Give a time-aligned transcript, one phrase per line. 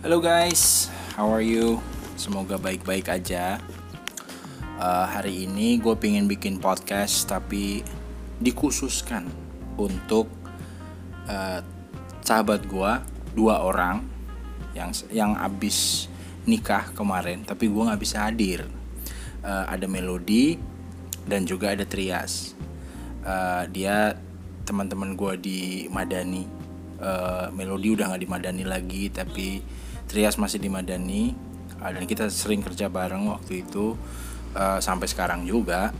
[0.00, 1.76] Halo guys, how are you?
[2.16, 3.60] Semoga baik-baik aja.
[4.80, 7.84] Uh, hari ini gue pengen bikin podcast tapi
[8.40, 9.28] dikhususkan
[9.76, 10.24] untuk
[11.28, 11.60] uh,
[12.24, 12.92] sahabat gue
[13.36, 14.00] dua orang
[14.72, 16.08] yang yang abis
[16.48, 18.64] nikah kemarin tapi gue nggak bisa hadir.
[19.44, 20.56] Uh, ada Melody
[21.28, 22.56] dan juga ada Trias.
[23.20, 24.16] Uh, dia
[24.64, 25.58] teman-teman gue di
[25.92, 26.48] Madani.
[26.96, 29.60] Uh, Melody udah nggak di Madani lagi tapi
[30.10, 31.30] Trias masih di Madani
[31.78, 33.94] uh, dan kita sering kerja bareng waktu itu
[34.58, 35.94] uh, sampai sekarang juga.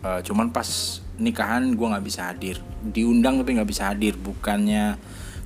[0.00, 0.64] Uh, cuman pas
[1.20, 2.56] nikahan gue nggak bisa hadir.
[2.80, 4.96] Diundang tapi nggak bisa hadir bukannya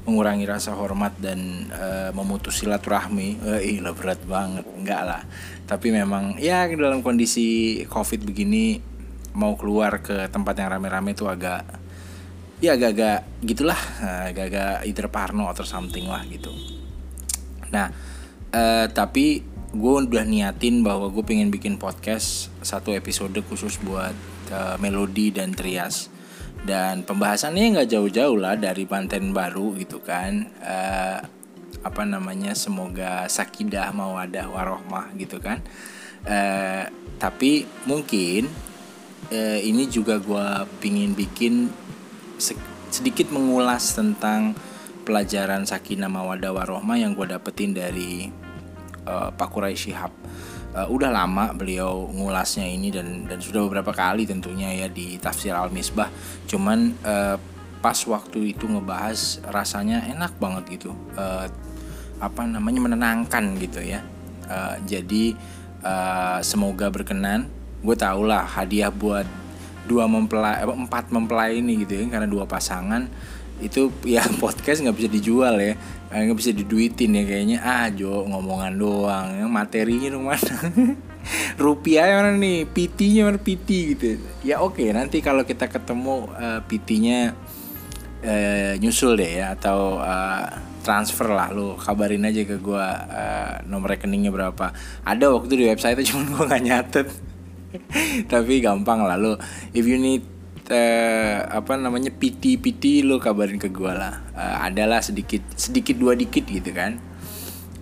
[0.06, 3.42] mengurangi rasa hormat dan uh, memutus silaturahmi.
[3.42, 4.62] Uh, berat banget.
[4.79, 5.23] Enggak lah.
[5.66, 8.79] Tapi memang ya dalam kondisi covid begini
[9.34, 11.66] mau keluar ke tempat yang rame-rame itu agak
[12.62, 13.80] ya agak-agak gitulah.
[14.30, 16.85] Agak-agak either parno atau something lah gitu
[17.70, 17.90] Nah,
[18.54, 19.42] uh, tapi
[19.76, 24.14] gue udah niatin bahwa gue pengen bikin podcast satu episode khusus buat
[24.52, 26.08] uh, Melody dan Trias.
[26.66, 30.50] Dan pembahasannya nggak jauh-jauh lah dari Panten Baru gitu kan.
[30.58, 31.20] Uh,
[31.86, 35.62] apa namanya semoga sakidah mawadah warohmah gitu kan.
[36.26, 36.90] Uh,
[37.23, 38.51] tapi mungkin
[39.30, 40.48] uh, ini juga gue
[40.82, 41.70] pingin bikin
[42.90, 44.58] sedikit mengulas tentang
[45.07, 48.26] pelajaran sakinah mawadah warohmah yang gue dapetin dari
[49.07, 50.10] uh, Pak Kurai Shihab.
[50.74, 55.57] Uh, udah lama beliau ngulasnya ini dan dan sudah beberapa kali tentunya ya di tafsir
[55.57, 56.13] al misbah
[56.45, 57.40] cuman uh,
[57.80, 60.90] pas waktu itu ngebahas rasanya enak banget gitu.
[61.15, 61.46] Uh,
[62.18, 64.03] apa namanya menenangkan gitu ya.
[64.50, 65.38] Uh, jadi
[65.87, 67.47] uh, semoga berkenan.
[67.81, 69.28] Gue tau lah hadiah buat
[69.87, 73.06] dua mempelai empat mempelai ini gitu ya karena dua pasangan
[73.60, 75.75] itu ya podcast nggak bisa dijual ya.
[76.12, 77.59] Nggak bisa diduitin ya kayaknya.
[77.65, 79.26] Ah Jo ngomongan doang.
[79.37, 80.54] Yang materinya dong mana?
[81.64, 82.69] Rupiah mana nih?
[82.70, 83.38] PT-nya mana?
[83.41, 84.06] PT gitu.
[84.47, 84.78] Ya oke.
[84.78, 87.34] Okay, nanti kalau kita ketemu uh, PT-nya
[88.22, 90.47] uh, nyusul deh ya atau uh,
[90.86, 91.50] transfer lah.
[91.50, 94.70] Lu kabarin aja ke gua uh, nomor rekeningnya berapa.
[95.03, 97.09] Ada waktu di website cuma gua nggak nyatet.
[98.30, 99.19] Tapi gampang lah.
[99.19, 99.34] Lu
[99.75, 100.35] if you need
[100.71, 104.22] uh, apa namanya piti piti lo kabarin ke gue lah.
[104.34, 106.99] Uh, adalah sedikit sedikit dua dikit gitu kan.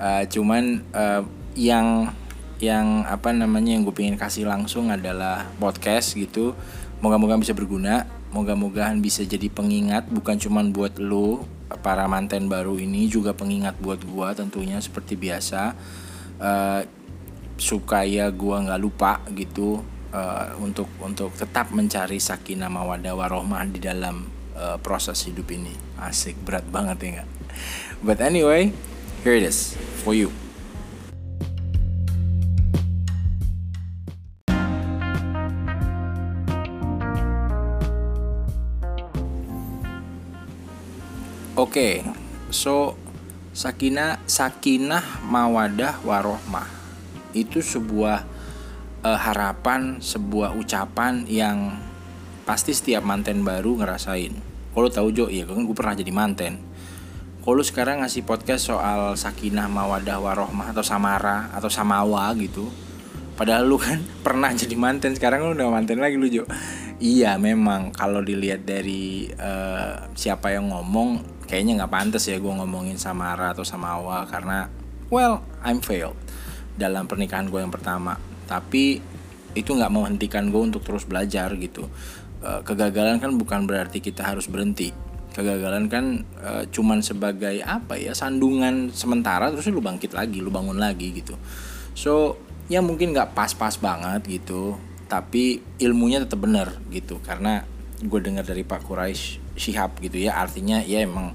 [0.00, 1.22] Uh, cuman uh,
[1.54, 2.12] yang
[2.58, 6.56] yang apa namanya yang gue pengen kasih langsung adalah podcast gitu.
[7.00, 8.08] Moga-moga bisa berguna.
[8.34, 11.46] Moga-mogahan bisa jadi pengingat bukan cuman buat lo
[11.86, 15.76] para manten baru ini juga pengingat buat gue tentunya seperti biasa.
[16.42, 16.82] Uh,
[17.54, 24.30] supaya gue nggak lupa gitu uh, untuk untuk tetap mencari sakinah mawadah warohmah di dalam
[24.54, 25.74] uh, proses hidup ini.
[25.98, 27.28] Asik berat banget ya nggak
[28.04, 28.68] but anyway
[29.24, 29.74] here it is
[30.04, 30.30] for you.
[41.54, 41.94] Oke, okay,
[42.50, 42.98] so
[43.54, 46.66] sakinah sakinah mawadah warohmah
[47.30, 48.26] itu sebuah
[49.04, 51.76] uh, harapan sebuah ucapan yang
[52.48, 54.32] pasti setiap manten baru ngerasain.
[54.74, 56.58] Kalau tahu Jo ya kan gue pernah jadi manten.
[57.44, 62.72] Kalau sekarang ngasih podcast soal sakinah mawadah warohmah atau samara atau samawa gitu
[63.36, 66.48] padahal lu kan pernah jadi manten sekarang lu udah manten lagi lu Jo.
[66.98, 72.96] Iya memang kalau dilihat dari uh, siapa yang ngomong kayaknya nggak pantas ya gue ngomongin
[72.96, 74.72] samara atau samawa karena
[75.12, 76.16] well I'm failed
[76.78, 79.00] dalam pernikahan gue yang pertama tapi
[79.54, 81.86] itu nggak menghentikan gue untuk terus belajar gitu.
[82.42, 84.90] E, kegagalan kan bukan berarti kita harus berhenti.
[85.34, 90.76] Kegagalan kan e, cuman sebagai apa ya sandungan sementara terus lu bangkit lagi lu bangun
[90.76, 91.38] lagi gitu.
[91.94, 97.22] So ya mungkin nggak pas-pas banget gitu tapi ilmunya tetap benar gitu.
[97.22, 97.62] Karena
[98.02, 101.30] gue dengar dari Pak Quraisy Shihab gitu ya artinya ya emang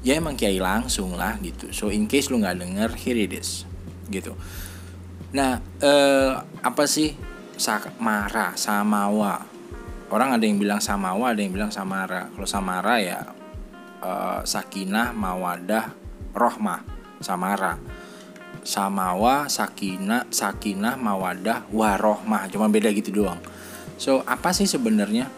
[0.00, 1.68] ya emang kiai langsung lah gitu.
[1.76, 3.68] So in case lu nggak denger here it is
[4.08, 4.32] gitu
[5.30, 7.14] Nah, eh, apa sih
[7.54, 9.46] Samara, Samawa?
[10.10, 12.26] Orang ada yang bilang Samawa, ada yang bilang Samara.
[12.34, 13.22] Kalau Samara ya
[14.02, 15.94] eh, Sakinah, Mawadah,
[16.34, 16.82] Rohmah,
[17.22, 17.78] Samara.
[18.60, 22.50] Samawa, Sakinah, Sakinah, Mawadah, Warohmah.
[22.52, 23.40] Cuma beda gitu doang.
[23.96, 25.30] So, apa sih sebenarnya?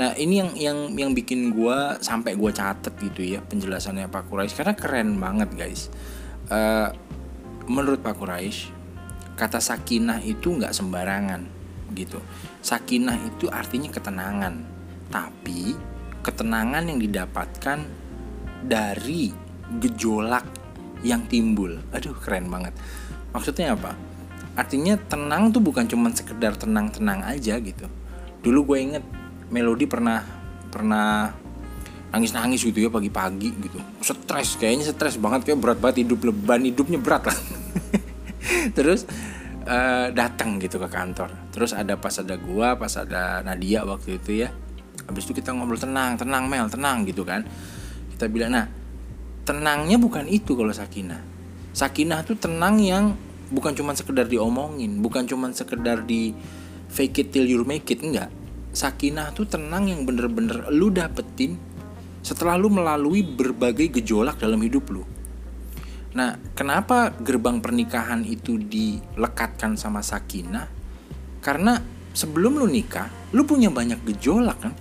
[0.00, 4.56] Nah, ini yang yang yang bikin gue sampai gue catet gitu ya penjelasannya Pak Quraisy
[4.58, 5.92] karena keren banget guys.
[6.50, 6.90] Uh,
[7.70, 8.79] menurut Pak Quraisy
[9.40, 11.40] kata sakinah itu nggak sembarangan
[11.96, 12.20] gitu.
[12.60, 14.54] Sakinah itu artinya ketenangan.
[15.08, 15.72] Tapi
[16.20, 17.78] ketenangan yang didapatkan
[18.60, 19.32] dari
[19.80, 20.44] gejolak
[21.00, 21.80] yang timbul.
[21.96, 22.76] Aduh keren banget.
[23.32, 23.96] Maksudnya apa?
[24.60, 27.88] Artinya tenang tuh bukan cuma sekedar tenang-tenang aja gitu.
[28.44, 29.04] Dulu gue inget
[29.48, 30.20] melodi pernah
[30.68, 31.32] pernah
[32.12, 33.80] nangis-nangis gitu ya pagi-pagi gitu.
[34.04, 37.38] Stres kayaknya stres banget kayak berat banget hidup leban hidupnya berat lah
[38.76, 39.04] terus
[39.66, 41.30] uh, datang gitu ke kantor.
[41.52, 44.48] Terus ada pas ada gua pas ada Nadia waktu itu ya.
[45.08, 47.44] Habis itu kita ngobrol tenang tenang Mel tenang gitu kan.
[48.14, 48.66] Kita bilang nah
[49.44, 51.22] tenangnya bukan itu kalau sakinah.
[51.70, 53.14] Sakinah tuh tenang yang
[53.50, 56.30] bukan cuma sekedar diomongin bukan cuma sekedar di
[56.86, 58.30] fake it till you make it enggak.
[58.70, 61.58] Sakinah tuh tenang yang bener-bener lu dapetin
[62.22, 65.02] setelah lu melalui berbagai gejolak dalam hidup lu.
[66.10, 70.66] Nah, kenapa gerbang pernikahan itu dilekatkan sama sakinah?
[71.38, 71.78] Karena
[72.10, 74.74] sebelum lu nikah, lu punya banyak gejolak kan?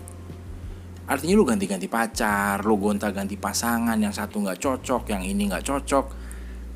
[1.10, 6.06] Artinya lu ganti-ganti pacar, lu gonta-ganti pasangan, yang satu nggak cocok, yang ini nggak cocok,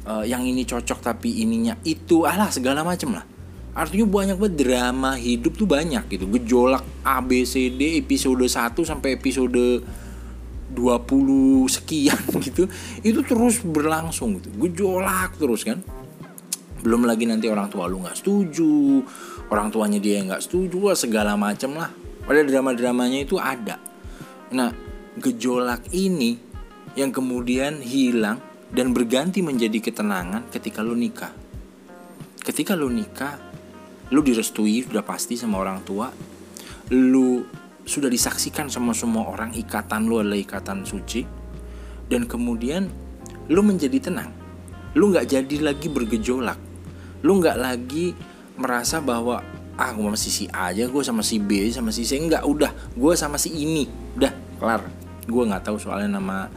[0.10, 3.26] uh, yang ini cocok tapi ininya itu, alah segala macem lah.
[3.74, 8.74] Artinya banyak banget drama hidup tuh banyak gitu, gejolak A B C D episode 1
[8.86, 9.82] sampai episode
[10.74, 12.66] 20 sekian gitu
[13.06, 14.50] itu terus berlangsung gitu.
[14.68, 15.80] Gejolak terus kan.
[16.84, 19.00] Belum lagi nanti orang tua lu nggak setuju
[19.48, 21.94] orang tuanya dia nggak setuju segala macem lah.
[22.24, 23.80] Pada drama dramanya itu ada.
[24.52, 24.74] Nah
[25.16, 26.36] gejolak ini
[26.98, 28.42] yang kemudian hilang
[28.74, 31.32] dan berganti menjadi ketenangan ketika lu nikah.
[32.44, 33.54] Ketika lu nikah
[34.12, 36.12] lu direstui sudah pasti sama orang tua
[36.94, 37.42] lu
[37.84, 41.24] sudah disaksikan sama semua orang ikatan lu adalah ikatan suci.
[42.08, 42.88] Dan kemudian
[43.52, 44.32] lu menjadi tenang.
[44.96, 46.60] Lu nggak jadi lagi bergejolak.
[47.24, 48.16] Lu nggak lagi
[48.56, 49.42] merasa bahwa
[49.74, 52.16] ah gue sama si A aja gue sama si B sama si C.
[52.20, 52.72] Nggak udah.
[52.96, 53.88] Gue sama si ini.
[54.16, 54.88] Udah kelar.
[55.28, 56.48] Gue nggak tahu soalnya nama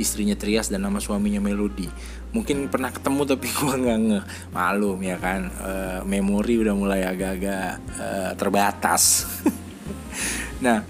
[0.00, 1.86] istrinya Trias dan nama suaminya Melody.
[2.32, 4.20] Mungkin pernah ketemu tapi gue nggak nge.
[4.50, 5.46] Malum ya kan?
[5.52, 5.70] E,
[6.08, 8.08] memori udah mulai agak-agak e,
[8.40, 9.02] terbatas
[10.62, 10.86] Nah,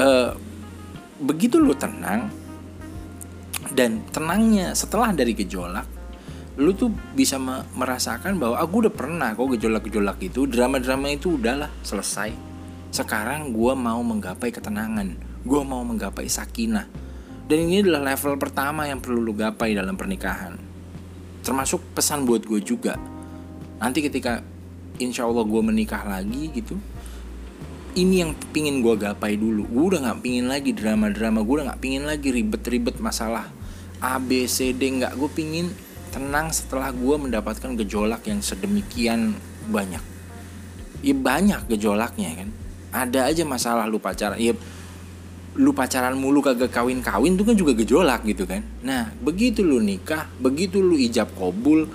[0.00, 0.32] uh,
[1.20, 2.32] begitu lu tenang
[3.76, 5.84] dan tenangnya setelah dari gejolak,
[6.56, 7.36] lu tuh bisa
[7.76, 12.32] merasakan bahwa aku ah, udah pernah kok gejolak-gejolak itu, drama-drama itu udahlah selesai.
[12.94, 16.86] Sekarang gue mau menggapai ketenangan, gue mau menggapai sakinah.
[17.44, 20.56] Dan ini adalah level pertama yang perlu lu gapai dalam pernikahan.
[21.44, 22.96] Termasuk pesan buat gue juga.
[23.76, 24.40] Nanti ketika
[24.96, 26.80] insya Allah gue menikah lagi gitu,
[27.94, 29.66] ini yang pingin gue gapai dulu.
[29.70, 33.50] Gue udah nggak pingin lagi drama-drama gue udah nggak pingin lagi ribet-ribet masalah
[34.02, 35.14] A B C D nggak.
[35.14, 35.70] Gue pingin
[36.10, 39.34] tenang setelah gue mendapatkan gejolak yang sedemikian
[39.70, 40.02] banyak.
[41.02, 42.48] Ya banyak gejolaknya kan?
[42.94, 44.54] Ada aja masalah lu pacaran ya
[45.54, 48.66] lu pacaran mulu kagak kawin-kawin tuh kan juga gejolak gitu kan?
[48.82, 51.86] Nah begitu lu nikah begitu lu ijab kobul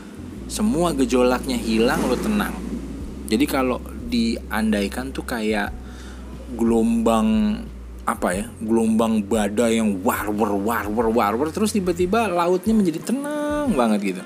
[0.47, 2.55] semua gejolaknya hilang lu tenang.
[3.27, 5.75] Jadi kalau diandaikan tuh kayak
[6.57, 7.61] gelombang
[8.09, 13.69] apa ya gelombang badai yang war war war war war terus tiba-tiba lautnya menjadi tenang
[13.77, 14.23] banget gitu.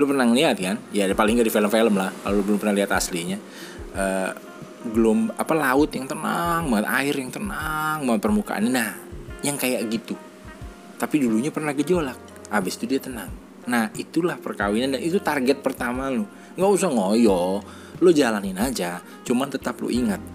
[0.00, 0.80] Lu pernah ngeliat kan?
[0.90, 3.36] Ya paling nggak di film-film lah kalau lu belum pernah lihat aslinya.
[3.94, 4.32] Uh,
[4.84, 8.96] gelom apa laut yang tenang banget air yang tenang banget permukaan nah
[9.44, 10.16] yang kayak gitu.
[10.96, 12.16] Tapi dulunya pernah gejolak
[12.48, 13.28] habis itu dia tenang.
[13.68, 16.24] Nah itulah perkawinan dan itu target pertama lu.
[16.56, 17.60] Nggak usah ngoyo
[18.00, 19.04] lu jalanin aja.
[19.28, 20.33] Cuman tetap lu ingat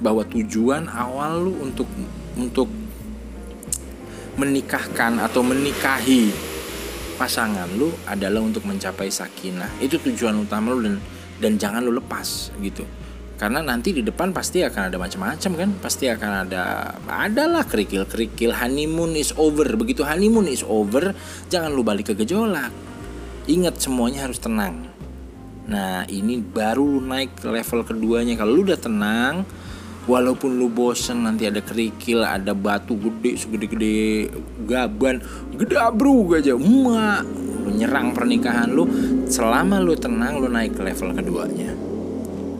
[0.00, 1.86] bahwa tujuan awal lu untuk
[2.36, 2.68] untuk
[4.40, 6.32] menikahkan atau menikahi
[7.20, 9.76] pasangan lu adalah untuk mencapai sakinah.
[9.84, 10.96] Itu tujuan utama lu dan
[11.40, 12.88] dan jangan lu lepas gitu.
[13.40, 15.70] Karena nanti di depan pasti akan ada macam-macam kan?
[15.80, 19.64] Pasti akan ada adalah kerikil kerikil honeymoon is over.
[19.76, 21.16] Begitu honeymoon is over
[21.48, 22.72] jangan lu balik ke gejolak.
[23.48, 24.88] Ingat semuanya harus tenang.
[25.68, 28.36] Nah ini baru naik level keduanya.
[28.36, 29.48] Kalau lu udah tenang
[30.10, 34.26] walaupun lu bosen nanti ada kerikil ada batu gede segede-gede
[34.66, 35.22] gaban.
[35.54, 37.22] Gede abrug aja emak
[37.62, 38.90] lu nyerang pernikahan lu.
[39.30, 41.70] Selama lu tenang lu naik ke level keduanya.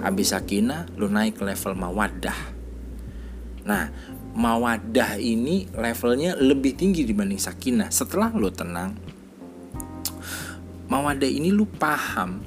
[0.07, 2.39] Habis sakinah lu naik ke level mawadah.
[3.67, 3.91] Nah
[4.31, 8.95] mawadah ini levelnya lebih tinggi dibanding sakinah setelah lu tenang
[10.87, 12.43] mawadah ini lu paham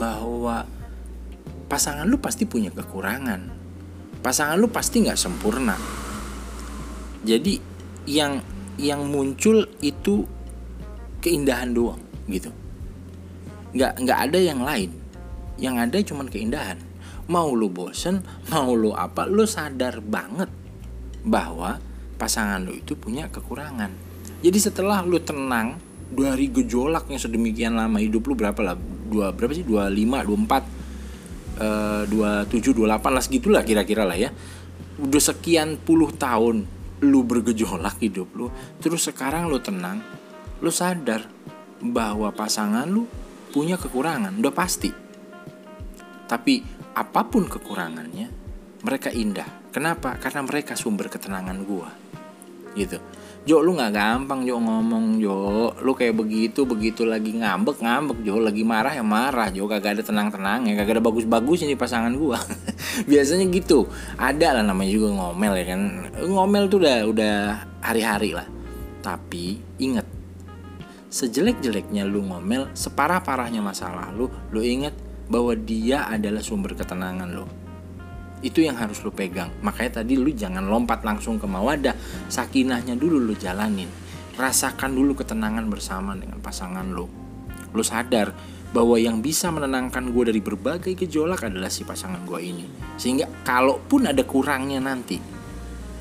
[0.00, 0.64] bahwa
[1.68, 3.55] pasangan lu pasti punya kekurangan
[4.26, 5.78] pasangan lu pasti nggak sempurna.
[7.22, 7.62] Jadi
[8.10, 8.42] yang
[8.74, 10.26] yang muncul itu
[11.22, 12.50] keindahan doang gitu.
[13.70, 14.90] Nggak nggak ada yang lain.
[15.62, 16.74] Yang ada cuma keindahan.
[17.30, 20.50] Mau lu bosen mau lu apa lu sadar banget
[21.22, 21.78] bahwa
[22.18, 23.94] pasangan lu itu punya kekurangan.
[24.42, 25.78] Jadi setelah lu tenang
[26.10, 28.74] dari gejolak yang sedemikian lama hidup lu berapa lah?
[29.06, 29.62] Dua berapa sih?
[29.62, 30.75] 25 24
[32.48, 34.30] tujuh dua delapan lah segitulah kira-kira lah ya.
[34.96, 36.64] Udah sekian puluh tahun
[37.04, 38.48] lu bergejolak hidup lu
[38.80, 40.00] terus sekarang lu tenang
[40.64, 41.28] lu sadar
[41.84, 43.04] bahwa pasangan lu
[43.52, 44.88] punya kekurangan udah pasti.
[46.26, 46.54] Tapi
[46.96, 48.28] apa pun kekurangannya
[48.80, 49.68] mereka indah.
[49.68, 50.16] Kenapa?
[50.16, 51.92] Karena mereka sumber ketenangan gua.
[52.72, 53.00] Gitu
[53.46, 55.70] Jo lu nggak gampang Jo ngomong Jo.
[55.78, 58.42] Lu kayak begitu begitu lagi ngambek ngambek Jo.
[58.42, 59.70] Lagi marah ya marah Jo.
[59.70, 60.74] Kagak ada tenang tenang ya.
[60.74, 62.42] Kagak ada bagus bagus ini pasangan gua.
[63.10, 63.86] Biasanya gitu.
[64.18, 65.80] Ada lah namanya juga ngomel ya kan.
[66.26, 67.34] Ngomel tuh udah udah
[67.86, 68.50] hari-hari lah.
[68.98, 70.16] Tapi inget
[71.06, 74.92] sejelek-jeleknya lu ngomel separah-parahnya masalah lu lu inget
[75.30, 77.46] bahwa dia adalah sumber ketenangan lu
[78.44, 79.48] itu yang harus lu pegang.
[79.64, 81.96] Makanya tadi lu jangan lompat langsung ke mawadah.
[82.28, 83.88] Sakinahnya dulu lu jalanin.
[84.36, 87.08] Rasakan dulu ketenangan bersama dengan pasangan lu.
[87.72, 88.36] Lu sadar
[88.76, 92.66] bahwa yang bisa menenangkan gue dari berbagai gejolak adalah si pasangan gue ini.
[93.00, 95.16] Sehingga kalaupun ada kurangnya nanti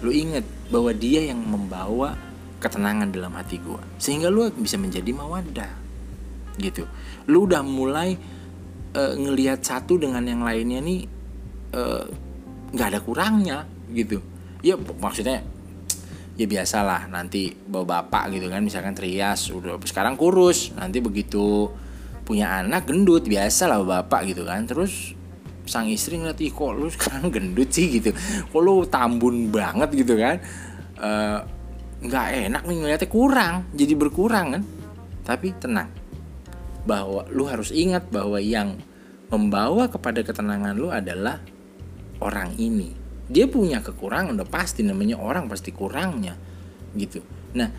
[0.03, 2.13] lu inget bahwa dia yang membawa
[2.59, 5.71] ketenangan dalam hati gue sehingga lu bisa menjadi mawadah.
[6.59, 6.83] Gitu.
[7.31, 8.15] Lu udah mulai
[8.95, 11.07] uh, ngelihat satu dengan yang lainnya nih
[11.73, 12.05] uh,
[12.75, 13.57] nggak ada kurangnya
[13.89, 14.21] gitu.
[14.61, 15.41] Ya maksudnya
[16.39, 21.71] ya biasalah nanti bawa bapak gitu kan misalkan trias udah sekarang kurus nanti begitu
[22.25, 24.65] punya anak gendut biasa lah bapak gitu kan.
[24.67, 25.15] Terus
[25.65, 28.01] sang istri ngeliat ih kok lu sekarang gendut sih?
[28.01, 28.13] gitu.
[28.51, 29.89] Kok lu tambun banget?
[29.93, 30.37] gitu kan.
[32.01, 34.63] Nggak uh, enak nih ngeliatnya kurang jadi berkurang kan.
[35.25, 35.89] Tapi tenang
[36.85, 38.77] bahwa lu harus ingat bahwa yang
[39.33, 41.41] membawa kepada ketenangan lu adalah
[42.21, 42.93] orang ini.
[43.25, 46.37] Dia punya kekurangan udah pasti namanya orang pasti kurangnya
[46.93, 47.25] gitu.
[47.57, 47.69] Nah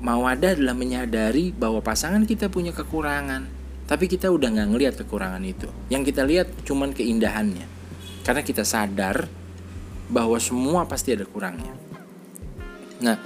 [0.00, 3.46] mawadah adalah menyadari bahwa pasangan kita punya kekurangan
[3.84, 5.68] tapi kita udah nggak ngelihat kekurangan itu.
[5.92, 7.66] Yang kita lihat cuman keindahannya.
[8.24, 9.28] Karena kita sadar
[10.08, 11.76] bahwa semua pasti ada kurangnya.
[13.04, 13.16] Nah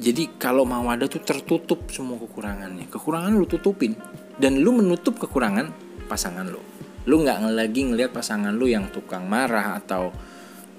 [0.00, 2.84] jadi kalau mawadah tuh tertutup semua kekurangannya.
[2.92, 3.96] Kekurangan lu tutupin
[4.36, 5.72] dan lu menutup kekurangan
[6.08, 6.69] pasangan lu
[7.08, 10.12] lu nggak lagi ngelihat pasangan lu yang tukang marah atau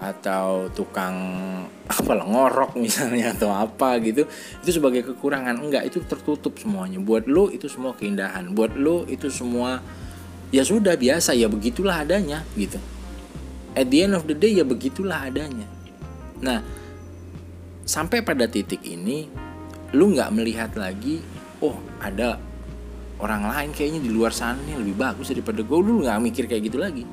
[0.01, 1.13] atau tukang
[2.01, 4.25] apa lah ngorok misalnya atau apa gitu
[4.65, 5.61] itu sebagai kekurangan.
[5.61, 6.97] Enggak itu tertutup semuanya.
[6.97, 8.49] Buat lu itu semua keindahan.
[8.53, 9.81] Buat lu itu semua
[10.49, 11.37] ya sudah biasa.
[11.37, 12.81] Ya begitulah adanya gitu.
[13.77, 15.69] At the end of the day ya begitulah adanya.
[16.41, 16.65] Nah
[17.85, 19.29] sampai pada titik ini
[19.91, 21.19] lu nggak melihat lagi
[21.59, 22.39] oh ada
[23.21, 26.63] orang lain kayaknya di luar sana nih lebih bagus daripada gue lu nggak mikir kayak
[26.67, 27.05] gitu lagi.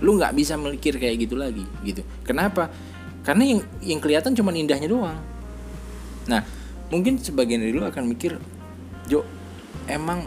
[0.00, 2.00] Lu nggak bisa mikir kayak gitu lagi gitu.
[2.24, 2.72] Kenapa?
[3.20, 5.20] Karena yang yang kelihatan cuma indahnya doang.
[6.26, 6.40] Nah
[6.88, 8.40] mungkin sebagian dari lu akan mikir
[9.06, 9.22] Jo
[9.86, 10.24] emang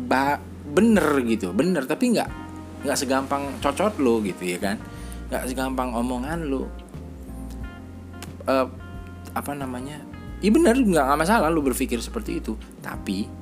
[0.00, 1.84] ba bener gitu bener.
[1.84, 2.28] Tapi nggak
[2.88, 4.76] nggak segampang cocot lo gitu ya kan?
[5.28, 6.64] Nggak segampang omongan lo
[8.48, 8.66] uh,
[9.36, 10.00] apa namanya?
[10.40, 12.56] Iya bener nggak masalah lu berpikir seperti itu.
[12.80, 13.39] Tapi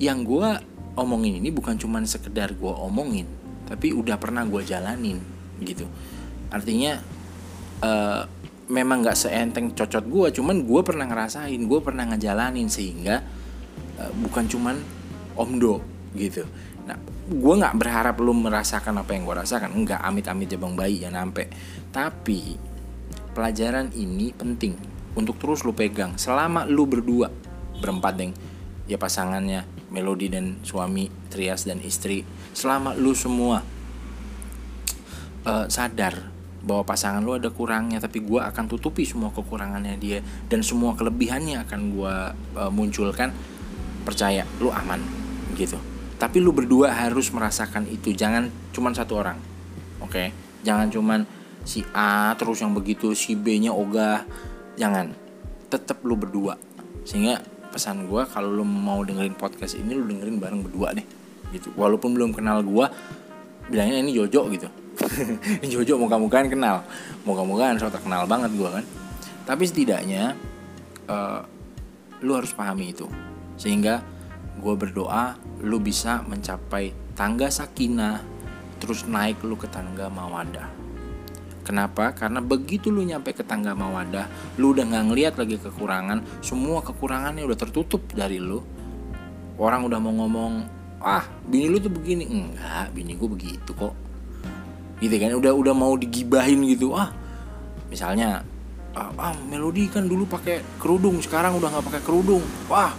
[0.00, 0.48] yang gue
[0.96, 3.28] omongin ini bukan cuman sekedar gue omongin
[3.68, 5.20] tapi udah pernah gue jalanin
[5.62, 5.86] gitu.
[6.50, 6.98] Artinya
[7.84, 8.24] uh,
[8.66, 13.22] memang nggak seenteng cocot gue cuman gue pernah ngerasain gue pernah ngejalanin sehingga
[14.00, 14.80] uh, bukan cuman
[15.36, 15.84] omdo
[16.16, 16.48] gitu.
[16.88, 16.98] Nah
[17.30, 19.70] gue nggak berharap lu merasakan apa yang gue rasakan.
[19.76, 21.46] Enggak amit-amit jabang bayi ya nampe
[21.94, 22.56] tapi
[23.36, 24.74] pelajaran ini penting
[25.14, 26.16] untuk terus lu pegang.
[26.18, 27.30] Selama lu berdua
[27.78, 28.32] berempat deng
[28.90, 32.22] ya pasangannya Melodi dan suami Trias dan istri
[32.54, 33.62] selama lu semua
[35.46, 36.30] uh, sadar
[36.60, 40.20] bahwa pasangan lu ada kurangnya tapi gue akan tutupi semua kekurangannya dia
[40.52, 42.14] dan semua kelebihannya akan gue
[42.60, 43.32] uh, munculkan
[44.04, 45.00] percaya lu aman
[45.56, 45.80] gitu
[46.20, 49.40] tapi lu berdua harus merasakan itu jangan cuman satu orang
[50.04, 50.36] oke okay?
[50.60, 51.24] jangan cuman
[51.64, 54.24] si A terus yang begitu si B nya ogah
[54.76, 55.16] jangan
[55.72, 56.60] tetap lu berdua
[57.08, 57.40] sehingga
[57.70, 61.06] pesan gue kalau lo mau dengerin podcast ini lo dengerin bareng berdua deh
[61.54, 61.70] gitu.
[61.74, 62.86] Walaupun belum kenal gue
[63.70, 64.68] bilangnya ini Jojo gitu.
[65.62, 66.82] Ini Jojo muka-mukaan kenal.
[67.24, 68.84] Muka-mukaan soal kenal banget gue kan.
[69.46, 70.34] Tapi setidaknya
[71.08, 71.40] uh,
[72.22, 73.06] lu harus pahami itu.
[73.56, 74.02] Sehingga
[74.60, 78.20] gue berdoa lu bisa mencapai tangga sakinah
[78.80, 80.68] terus naik lu ke tangga mawadah
[81.70, 82.10] Kenapa?
[82.18, 84.26] Karena begitu lu nyampe ke tangga mawadah,
[84.58, 88.58] lu udah nggak ngeliat lagi kekurangan, semua kekurangannya udah tertutup dari lu.
[89.54, 90.66] Orang udah mau ngomong,
[90.98, 93.94] ah bini lu tuh begini, enggak, bini gue begitu kok.
[94.98, 95.30] Gitu kan?
[95.38, 97.14] Udah udah mau digibahin gitu, ah
[97.86, 98.42] misalnya
[98.98, 102.90] ah, ah melodi kan dulu pakai kerudung, sekarang udah nggak pakai kerudung, wah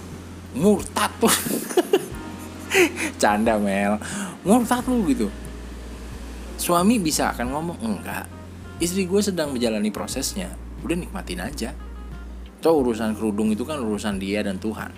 [0.56, 1.32] murtad tuh
[3.22, 4.00] canda Mel
[4.44, 5.28] murtad lu gitu
[6.60, 8.41] suami bisa akan ngomong enggak
[8.82, 10.50] istri gue sedang menjalani prosesnya.
[10.82, 11.72] Udah nikmatin aja.
[12.60, 14.92] Toh urusan kerudung itu kan urusan dia dan Tuhan.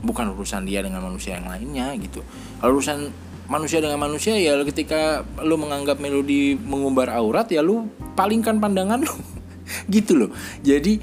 [0.00, 2.24] Bukan urusan dia dengan manusia yang lainnya gitu.
[2.58, 3.12] Kalau urusan
[3.46, 9.14] manusia dengan manusia ya ketika lu menganggap melodi mengumbar aurat ya lu palingkan pandangan lu.
[9.94, 10.30] Gitu loh.
[10.62, 10.98] Jadi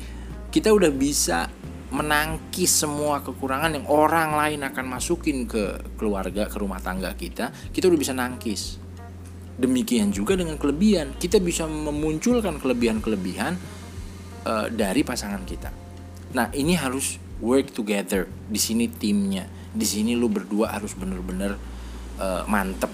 [0.47, 1.51] kita udah bisa
[1.93, 7.85] menangkis semua kekurangan yang orang lain akan masukin ke keluarga ke rumah tangga kita kita
[7.85, 8.81] udah bisa nangkis
[9.57, 11.13] demikian juga dengan kelebihan.
[11.17, 13.53] Kita bisa memunculkan kelebihan-kelebihan
[14.45, 15.69] uh, dari pasangan kita.
[16.33, 18.25] Nah ini harus work together.
[18.50, 19.45] Di sini timnya.
[19.74, 21.57] Di sini lu berdua harus bener-bener
[22.22, 22.89] uh, mantep.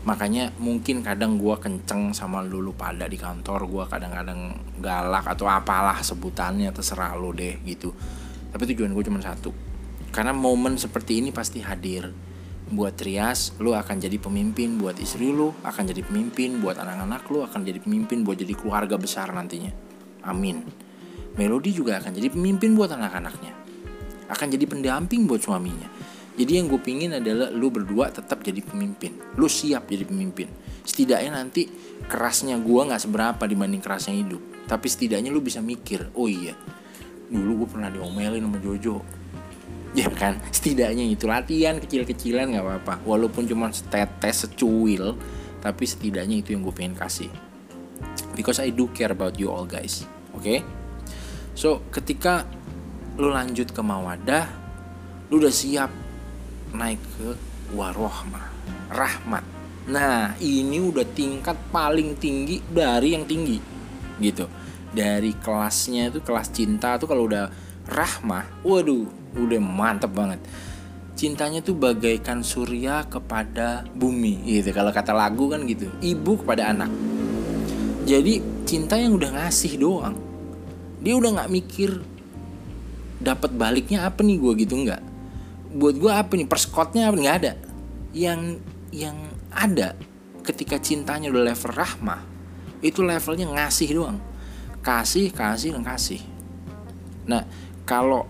[0.00, 5.44] Makanya mungkin kadang gue kenceng sama lu, lu pada di kantor gue kadang-kadang galak atau
[5.44, 7.92] apalah sebutannya terserah lu deh gitu.
[8.50, 9.52] Tapi tujuan gue cuma satu.
[10.10, 12.29] Karena momen seperti ini pasti hadir
[12.70, 14.78] buat Trias lu akan jadi pemimpin.
[14.78, 16.62] Buat istri lu akan jadi pemimpin.
[16.62, 18.22] Buat anak-anak lu akan jadi pemimpin.
[18.22, 19.74] Buat jadi keluarga besar nantinya.
[20.24, 20.62] Amin.
[21.34, 23.52] Melodi juga akan jadi pemimpin buat anak-anaknya.
[24.30, 25.90] Akan jadi pendamping buat suaminya.
[26.38, 29.18] Jadi yang gue pingin adalah lu berdua tetap jadi pemimpin.
[29.36, 30.48] Lu siap jadi pemimpin.
[30.86, 31.68] Setidaknya nanti
[32.06, 34.40] kerasnya gue nggak seberapa dibanding kerasnya hidup.
[34.70, 36.54] Tapi setidaknya lu bisa mikir oh iya
[37.30, 38.96] dulu gue pernah diomelin sama Jojo
[39.94, 40.38] ya kan?
[40.50, 41.26] Setidaknya itu.
[41.26, 42.94] Latihan kecil-kecilan nggak apa-apa.
[43.06, 45.18] Walaupun cuma setetes secuil
[45.60, 47.28] tapi setidaknya itu yang gue pengen kasih.
[48.32, 50.08] Because I do care about you all guys.
[50.32, 50.42] Oke?
[50.42, 50.58] Okay?
[51.60, 52.48] so ketika
[53.20, 54.48] lu lanjut ke mawadah
[55.28, 55.92] lu udah siap
[56.72, 57.36] naik ke
[57.76, 58.48] warohmah
[58.88, 59.44] rahmat.
[59.90, 63.60] Nah ini udah tingkat paling tinggi dari yang tinggi
[64.18, 64.48] gitu.
[64.90, 67.46] Dari kelasnya itu kelas cinta tuh kalau udah
[67.86, 70.40] rahmah waduh udah mantep banget.
[71.14, 74.72] Cintanya tuh bagaikan surya kepada bumi gitu.
[74.72, 76.90] Kalau kata lagu kan gitu ibu kepada anak.
[78.08, 80.30] Jadi cinta yang udah ngasih doang
[81.00, 81.90] dia udah nggak mikir
[83.20, 85.02] dapat baliknya apa nih gue gitu nggak.
[85.76, 87.52] Buat gue apa nih perskotnya apa nggak ada.
[88.12, 88.60] Yang
[88.92, 89.16] yang
[89.48, 89.96] ada
[90.44, 92.20] ketika cintanya udah level rahmah
[92.84, 94.18] itu levelnya ngasih doang.
[94.84, 96.20] Kasih kasih dan kasih.
[97.28, 97.44] Nah
[97.88, 98.28] kalau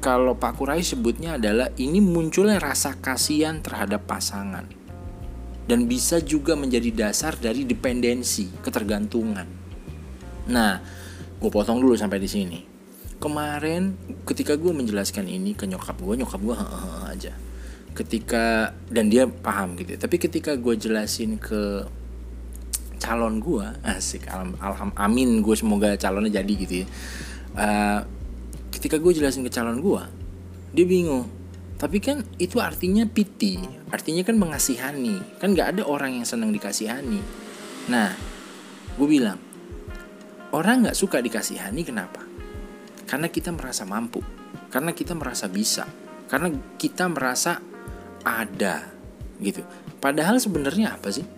[0.00, 4.64] kalau Pak Kurai sebutnya adalah ini munculnya rasa kasihan terhadap pasangan.
[5.68, 9.46] Dan bisa juga menjadi dasar dari dependensi ketergantungan.
[10.50, 10.82] Nah
[11.38, 12.58] gue potong dulu sampai di sini.
[13.20, 16.56] Kemarin ketika gue menjelaskan ini ke nyokap gue nyokap gue
[17.06, 17.32] aja.
[17.94, 21.86] Ketika dan dia paham gitu tapi ketika gue jelasin ke
[23.00, 26.86] calon gue asik alham, alham amin gue semoga calonnya jadi gitu ya.
[27.54, 28.00] Uh,
[28.80, 30.02] ketika gue jelasin ke calon gue
[30.72, 31.28] dia bingung.
[31.76, 33.60] Tapi kan itu artinya piti
[33.92, 35.36] artinya kan mengasihani.
[35.36, 37.20] Kan nggak ada orang yang senang dikasihani.
[37.92, 38.16] Nah
[38.96, 39.36] gue bilang
[40.56, 42.24] orang nggak suka dikasihani kenapa?
[43.04, 44.24] Karena kita merasa mampu
[44.72, 45.84] karena kita merasa bisa
[46.32, 46.48] karena
[46.80, 47.60] kita merasa
[48.24, 48.88] ada
[49.44, 49.60] gitu.
[50.00, 51.28] Padahal sebenarnya apa sih?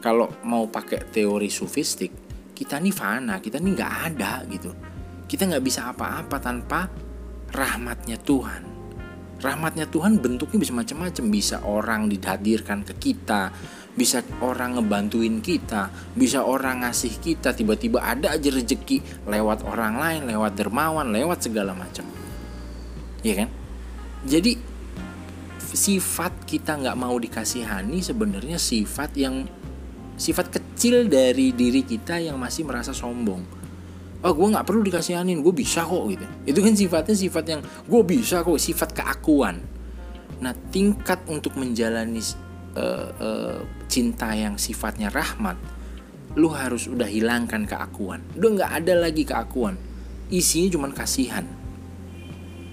[0.00, 4.95] Kalau mau pakai teori sufistik kita nih fana kita nih nggak ada gitu
[5.26, 6.90] kita nggak bisa apa-apa tanpa
[7.50, 8.62] rahmatnya Tuhan.
[9.36, 11.24] Rahmatnya Tuhan bentuknya bisa macam-macam.
[11.28, 13.52] Bisa orang dihadirkan ke kita
[13.96, 17.56] bisa orang ngebantuin kita bisa orang ngasih kita.
[17.56, 22.04] Tiba-tiba ada aja rezeki lewat orang lain lewat dermawan lewat segala macam.
[23.24, 23.48] Ya kan?
[24.28, 24.60] Jadi
[25.72, 29.48] sifat kita nggak mau dikasihani sebenarnya sifat yang
[30.16, 33.55] sifat kecil dari diri kita yang masih merasa sombong
[34.24, 36.26] oh gue nggak perlu dikasihanin gue bisa kok gitu.
[36.48, 39.60] Itu kan sifatnya sifat yang gue bisa kok sifat keakuan.
[40.40, 42.20] Nah tingkat untuk menjalani
[42.76, 45.56] uh, uh, cinta yang sifatnya rahmat
[46.36, 48.20] lu harus udah hilangkan keakuan.
[48.36, 49.80] Udah nggak ada lagi keakuan.
[50.28, 51.48] Isinya cuma kasihan.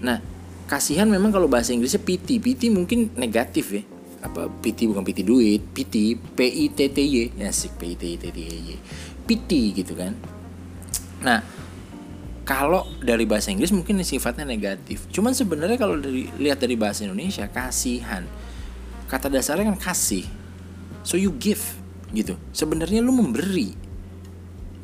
[0.04, 0.20] Nah
[0.68, 3.82] kasihan memang kalau bahasa Inggrisnya piti piti mungkin negatif ya.
[4.24, 7.36] Apa PT bukan PT duit PT P I T T Y.
[7.36, 8.76] Ya sih P I T T Y.
[9.24, 10.12] PT gitu kan
[11.24, 11.40] nah
[12.44, 15.08] kalau dari bahasa Inggris mungkin sifatnya negatif.
[15.08, 18.28] Cuman sebenarnya kalau dari lihat dari bahasa Indonesia kasihan.
[19.08, 20.28] Kata dasarnya kan kasih.
[21.00, 21.64] So you give
[22.12, 22.36] gitu.
[22.52, 23.72] Sebenarnya lu memberi.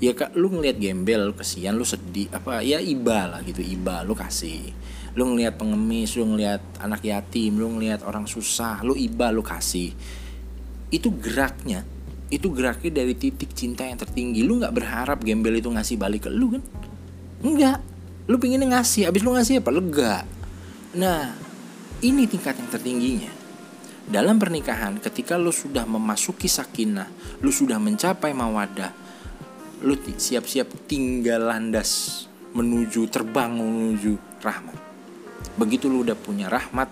[0.00, 4.00] Ya kak lu ngelihat gembel lu kesian lu sedih apa ya iba lah gitu iba
[4.08, 4.72] lu kasih.
[5.12, 9.92] Lu ngelihat pengemis lu ngelihat anak yatim lu ngelihat orang susah lu iba lu kasih.
[10.88, 11.84] Itu geraknya
[12.30, 14.46] itu geraknya dari titik cinta yang tertinggi.
[14.46, 16.62] Lu nggak berharap gembel itu ngasih balik ke lu kan?
[17.42, 17.82] Enggak
[18.30, 19.10] lu pengennya ngasih.
[19.10, 19.70] Abis lu ngasih apa?
[19.74, 20.14] Lega.
[20.94, 21.34] Nah
[22.06, 23.32] ini tingkat yang tertingginya.
[24.06, 27.10] Dalam pernikahan ketika lu sudah memasuki sakinah
[27.42, 28.90] lu sudah mencapai mawadah
[29.86, 34.78] lu siap-siap tinggal landas menuju terbang menuju rahmat.
[35.58, 36.90] Begitu lu udah punya rahmat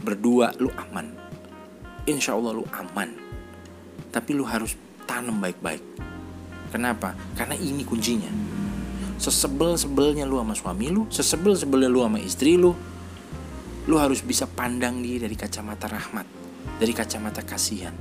[0.00, 1.12] berdua lu aman.
[2.08, 3.27] Insya Allah lu aman
[4.08, 4.74] tapi lu harus
[5.08, 5.80] tanam baik-baik.
[6.68, 7.16] Kenapa?
[7.32, 8.28] Karena ini kuncinya.
[9.18, 12.70] Sesebel-sebelnya lu sama suami lu sesebel-sebelnya lu sama istri lu
[13.88, 16.26] lu harus bisa pandang dia dari kacamata rahmat
[16.78, 17.96] dari kacamata kasihan.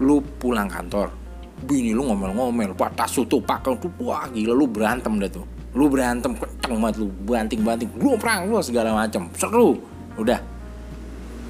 [0.00, 1.12] Lu pulang kantor
[1.64, 5.44] bini lu ngomel-ngomel pak tas tuh pak tuh wah gila lu berantem dah tuh.
[5.74, 9.76] Lu berantem kenceng banget lu banting banting lu perang lu segala macam seru.
[10.16, 10.53] Udah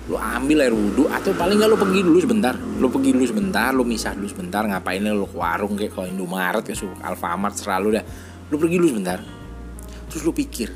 [0.05, 2.55] lu ambil air wudhu atau paling nggak lu pergi dulu sebentar.
[2.57, 6.61] Lu pergi dulu sebentar lu misah dulu sebentar ngapain lu ke warung kayak kalau Indomaret
[6.61, 8.05] ke Alfamart selalu dah.
[8.53, 9.19] Lu pergi dulu sebentar.
[10.13, 10.69] Terus lu pikir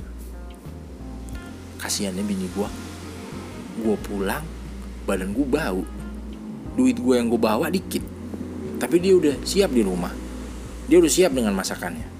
[1.76, 2.72] kasihannya bini gua.
[3.84, 4.44] Gua pulang
[5.04, 5.82] badan gua bau.
[6.72, 8.02] Duit gua yang gua bawa dikit.
[8.80, 10.14] Tapi dia udah siap di rumah.
[10.88, 12.16] Dia udah siap dengan masakannya.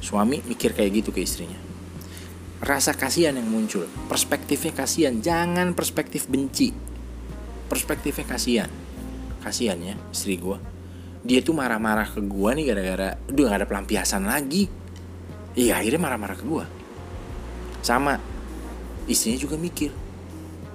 [0.00, 1.61] Suami mikir kayak gitu ke istrinya
[2.62, 3.84] rasa kasihan yang muncul.
[4.06, 5.18] Perspektifnya kasihan.
[5.18, 6.70] Jangan perspektif benci.
[7.66, 8.70] Perspektifnya kasihan.
[9.42, 10.72] Kasihan ya istri gue
[11.22, 14.66] dia tuh marah-marah ke gue nih gara-gara udah gak ada pelampiasan lagi.
[15.54, 16.64] Iya akhirnya marah-marah ke gue
[17.82, 18.18] sama
[19.06, 19.90] istrinya juga mikir.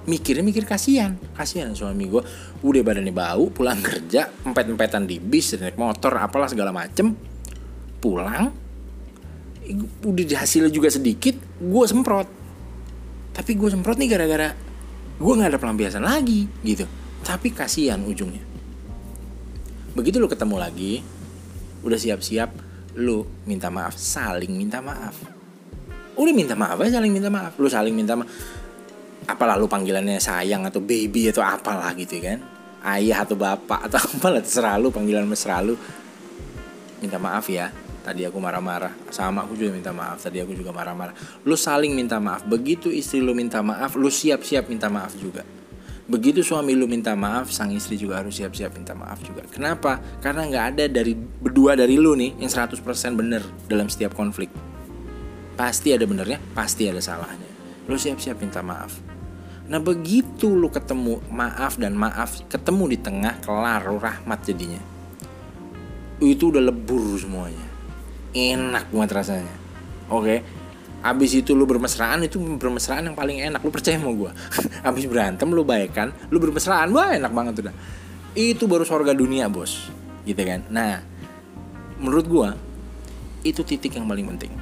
[0.08, 1.20] Mikirnya mikir kasihan.
[1.36, 2.24] Kasihan suami gue
[2.64, 7.12] udah badannya bau pulang kerja empet-empetan di bis naik motor apalah segala macem.
[8.00, 8.48] Pulang
[10.00, 12.28] udah hasilnya juga sedikit gue semprot.
[13.34, 14.54] Tapi gue semprot nih gara-gara
[15.18, 16.86] gue nggak ada pelampiasan lagi gitu.
[17.26, 18.42] Tapi kasihan ujungnya.
[19.98, 21.02] Begitu lo ketemu lagi
[21.82, 22.50] udah siap-siap
[22.98, 25.14] lo minta maaf saling minta maaf.
[26.18, 27.58] Udah minta maaf aja saling minta maaf.
[27.58, 28.30] Lo saling minta maaf
[29.28, 32.40] apalah lu panggilannya sayang atau baby atau apalah gitu kan?
[32.80, 35.76] Ayah atau bapak atau apalah terserah lu panggilan mesra lu.
[37.02, 37.70] Minta maaf ya
[38.08, 38.96] tadi aku marah-marah.
[39.12, 40.24] Sama aku juga minta maaf.
[40.24, 41.12] Tadi aku juga marah-marah.
[41.44, 42.48] Lu saling minta maaf.
[42.48, 45.44] Begitu istri lu minta maaf lu siap-siap minta maaf juga.
[46.08, 49.44] Begitu suami lu minta maaf sang istri juga harus siap-siap minta maaf juga.
[49.52, 50.00] Kenapa?
[50.24, 52.80] Karena nggak ada dari berdua dari lu nih yang 100%
[53.12, 54.48] bener dalam setiap konflik.
[55.52, 57.44] Pasti ada benernya pasti ada salahnya.
[57.84, 58.96] Lu siap-siap minta maaf.
[59.68, 64.80] Nah begitu lu ketemu maaf dan maaf ketemu di tengah kelar rahmat jadinya.
[66.24, 67.67] Itu udah lebur semuanya
[68.38, 69.54] enak banget rasanya.
[70.08, 70.38] Oke okay?
[70.98, 73.62] Abis itu lu bermesraan itu bermesraan yang paling enak.
[73.62, 74.30] Lu percaya sama gue
[74.88, 76.10] Abis berantem lu baik kan?
[76.30, 77.74] Lu bermesraan wah enak banget udah.
[78.34, 79.90] Itu baru surga dunia bos.
[80.26, 80.66] Gitu kan?
[80.70, 80.98] Nah
[82.02, 82.48] menurut gue
[83.46, 84.52] Itu titik yang paling penting.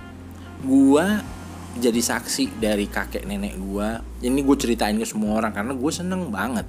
[0.61, 1.05] Gue
[1.77, 3.89] jadi saksi dari kakek nenek gue
[4.25, 6.69] Ini gue ceritain ke semua orang Karena gue seneng banget.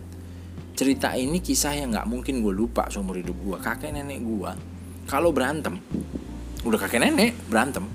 [0.78, 4.52] Cerita ini kisah yang gak mungkin gue lupa seumur hidup gue Kakek nenek gue
[5.10, 5.80] Kalau berantem
[6.68, 7.88] udah kakek nenek berantem.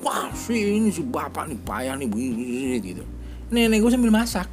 [0.00, 3.04] Wah si ini si bapak nih payah nih begini gitu.
[3.50, 4.46] Nenek gue sambil masak.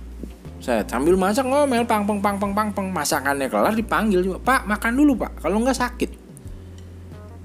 [0.62, 2.88] Saya sambil masak ngomel pang pang pang pang pang pang.
[2.90, 4.38] Masakannya kelar dipanggil juga.
[4.42, 5.42] Pak makan dulu pak.
[5.46, 6.12] Kalau nggak sakit.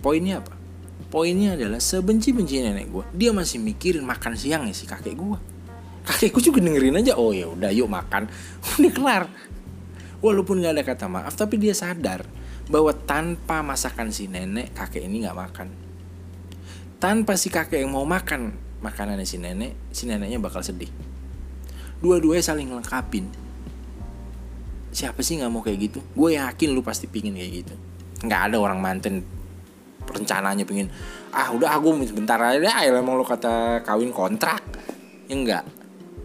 [0.01, 0.55] Poinnya apa?
[1.13, 5.39] Poinnya adalah sebenci benci nenek gue dia masih mikirin makan siang ya si kakek gue
[6.03, 8.31] kakekku juga dengerin aja oh ya udah yuk makan.
[8.79, 9.25] Udah kelar.
[10.23, 12.25] Walaupun nggak ada kata maaf tapi dia sadar
[12.67, 15.69] bahwa tanpa masakan si nenek kakek ini nggak makan.
[16.99, 20.91] Tanpa si kakek yang mau makan makanan si nenek si neneknya bakal sedih.
[22.03, 23.31] Dua-duanya saling lengkapin.
[24.91, 25.99] Siapa sih nggak mau kayak gitu?
[26.17, 27.75] Gue yakin lu pasti pingin kayak gitu.
[28.27, 29.23] Nggak ada orang manten
[30.07, 30.87] rencananya pingin
[31.35, 34.63] ah udah aku sebentar aja deh emang lu kata kawin kontrak.
[35.31, 35.65] Ya enggak.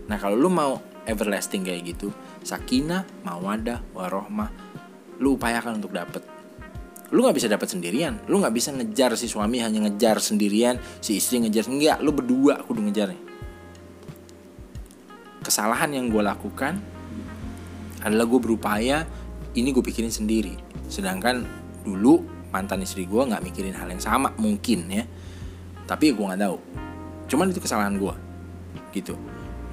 [0.10, 4.49] Nah kalau lu mau everlasting kayak gitu sakinah mawadah warohmah
[5.21, 6.25] lu upayakan untuk dapet
[7.12, 8.24] lu nggak bisa dapat sendirian.
[8.32, 11.67] Lu nggak bisa ngejar si suami hanya ngejar sendirian si istri ngejar.
[11.67, 13.19] Enggak lu berdua kudu ngejarnya.
[15.43, 16.80] Kesalahan yang gue lakukan
[18.02, 19.04] adalah gue berupaya
[19.52, 20.56] ini gue pikirin sendiri.
[20.88, 21.43] Sedangkan
[21.84, 22.24] dulu
[22.56, 25.04] mantan istri gue nggak mikirin hal yang sama mungkin ya.
[25.84, 26.58] Tapi gue nggak tahu.
[27.28, 28.15] Cuman itu kesalahan gue
[28.95, 29.19] gitu.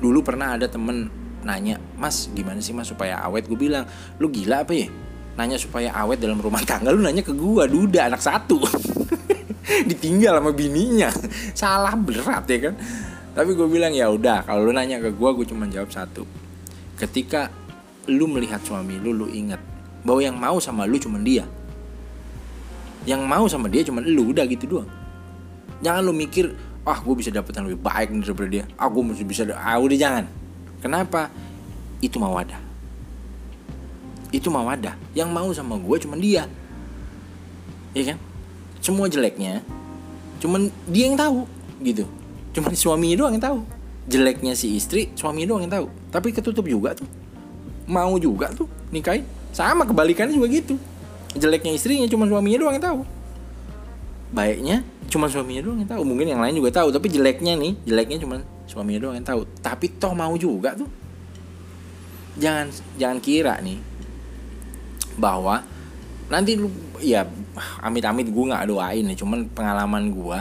[0.02, 1.06] Dulu pernah ada temen
[1.46, 3.46] nanya mas gimana sih mas supaya awet?
[3.46, 3.86] Gue bilang
[4.18, 4.90] lu gila apa ya
[5.38, 8.58] nanya supaya awet dalam rumah tangga lu nanya ke gua duda anak satu.
[9.88, 11.14] Ditinggal sama bininya.
[11.54, 12.74] Salah berat ya kan?
[13.38, 16.26] Tapi gue bilang ya udah kalau lu nanya ke gua gue cuma jawab satu.
[16.98, 17.54] Ketika
[18.10, 19.62] lu melihat suami lu lu ingat
[20.02, 21.46] bahwa yang mau sama lu cuma dia.
[23.06, 24.90] Yang mau sama dia cuma lu udah gitu doang.
[25.86, 26.50] Jangan lu mikir
[26.82, 28.64] ah gue bisa dapet yang lebih baik daripada dia.
[28.74, 30.26] Ah gue mesti bisa ah udah jangan.
[30.82, 31.30] Kenapa?
[32.02, 32.67] Itu mawadah
[34.28, 36.44] itu mawadah yang mau sama gue cuma dia.
[37.96, 38.18] Ya kan?
[38.84, 39.64] Semua jeleknya
[40.38, 41.48] cuman dia yang tahu
[41.82, 42.04] gitu.
[42.54, 43.58] Cuman suaminya doang yang tahu.
[44.08, 45.86] Jeleknya si istri suaminya doang yang tahu.
[46.12, 47.08] Tapi ketutup juga tuh.
[47.88, 49.24] Mau juga tuh nikahin.
[49.52, 50.76] Sama kebalikannya juga gitu.
[51.36, 53.00] Jeleknya istrinya cuma suaminya doang yang tahu.
[54.28, 56.02] Baiknya cuma suaminya doang yang tahu.
[56.04, 59.48] Mungkin yang lain juga tahu tapi jeleknya nih jeleknya cuma suaminya doang yang tahu.
[59.64, 60.88] Tapi toh mau juga tuh.
[62.38, 63.87] Jangan jangan kira nih
[65.18, 65.60] bahwa
[66.28, 67.24] nanti lu ya
[67.80, 70.38] amit-amit gue nggak doain ya cuman pengalaman gue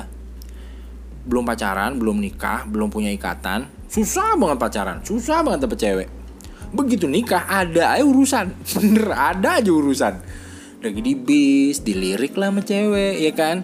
[1.27, 6.09] belum pacaran belum nikah belum punya ikatan susah banget pacaran susah banget dapet cewek.
[6.75, 10.13] Begitu nikah ada aja urusan bener ada aja urusan.
[10.83, 13.63] Lagi di bis dilirik lah sama cewek ya kan?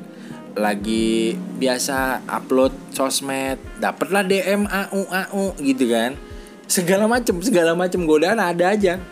[0.55, 6.15] Lagi biasa upload sosmed dapatlah DM AU AU gitu kan?
[6.71, 9.03] Segala macem segala macem godaan ada aja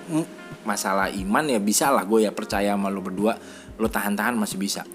[0.63, 3.37] masalah iman ya bisa lah gue ya percaya sama lo berdua
[3.77, 4.85] lo tahan-tahan masih bisa.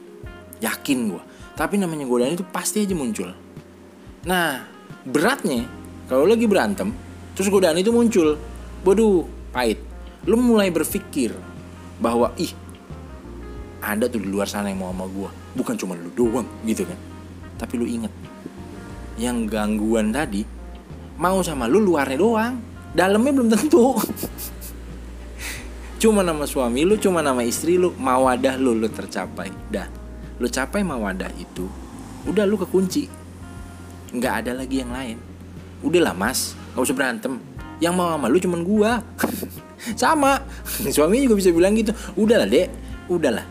[0.63, 1.23] Yakin gue
[1.57, 3.33] tapi namanya godaan itu pasti aja muncul.
[4.29, 4.63] Nah
[5.09, 5.65] beratnya
[6.07, 6.93] kalau lagi berantem
[7.33, 8.37] terus godaan itu muncul
[8.85, 9.81] waduh pahit.
[10.29, 11.33] Lo mulai berpikir
[11.97, 12.53] bahwa ih
[13.81, 16.99] ada tuh di luar sana yang mau sama gue bukan cuma lu doang gitu kan.
[17.57, 18.13] Tapi lu inget
[19.17, 20.45] yang gangguan tadi
[21.17, 22.55] mau sama lu luarnya doang.
[22.97, 23.93] Dalamnya belum tentu
[25.97, 29.51] cuma nama suami lu cuma nama istri lu mawadah lu lu tercapai.
[29.73, 29.89] Dah
[30.37, 31.65] lu capai mawadah itu
[32.29, 33.09] udah lu kekunci.
[34.13, 35.17] Nggak ada lagi yang lain.
[35.81, 36.53] Udahlah mas.
[36.73, 37.33] Nggak usah berantem.
[37.81, 38.93] Yang mau sama lu cuman gua.
[40.01, 40.41] Sama.
[40.95, 41.93] Suami juga bisa bilang gitu.
[42.17, 42.69] Udahlah dek.
[43.07, 43.47] Udahlah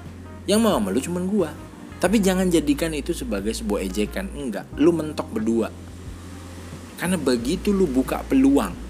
[0.45, 1.49] yang mau sama lu cuman gua.
[1.97, 4.29] Tapi jangan jadikan itu sebagai sebuah ejekan.
[4.38, 5.73] Enggak lu mentok berdua.
[7.01, 8.85] Karena begitu lu buka peluang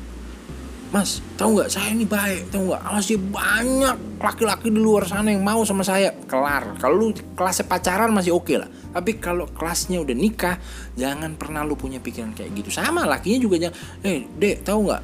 [0.96, 2.84] Mas, tahu nggak saya ini baik, tahu nggak?
[2.88, 6.16] Masih banyak laki-laki di luar sana yang mau sama saya.
[6.24, 6.80] Kelar.
[6.80, 8.72] Kalau lu kelasnya pacaran masih oke okay lah.
[8.96, 10.56] Tapi kalau kelasnya udah nikah,
[10.96, 12.72] jangan pernah lu punya pikiran kayak gitu.
[12.72, 13.76] Sama lakinya juga jangan.
[14.08, 15.04] Eh, dek, tahu nggak?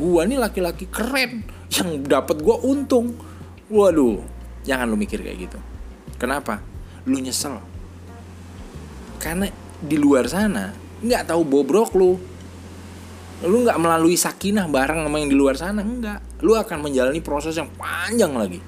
[0.00, 3.12] Gua nih laki-laki keren yang dapat gua untung.
[3.68, 4.24] Waduh,
[4.64, 5.60] jangan lu mikir kayak gitu.
[6.16, 6.64] Kenapa?
[7.04, 7.60] Lu nyesel.
[9.20, 9.52] Karena
[9.84, 10.72] di luar sana
[11.04, 12.16] nggak tahu bobrok lu
[13.40, 16.20] lu nggak melalui sakinah bareng sama yang di luar sana enggak.
[16.44, 18.60] Lu akan menjalani proses yang panjang lagi.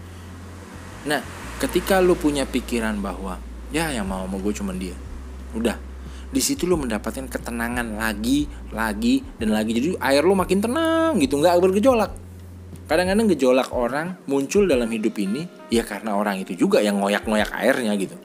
[1.05, 1.21] Nah
[1.61, 3.37] ketika lu punya pikiran bahwa
[3.69, 4.97] ya yang mau sama gue cuma dia.
[5.53, 5.77] Udah.
[6.33, 9.77] Di situ lu mendapatkan ketenangan lagi lagi dan lagi.
[9.77, 12.13] Jadi air lu makin tenang gitu nggak bergejolak.
[12.89, 17.93] Kadang-kadang gejolak orang muncul dalam hidup ini ya karena orang itu juga yang ngoyak-ngoyak airnya
[18.01, 18.17] gitu.